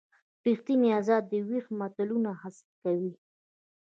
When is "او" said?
1.35-1.41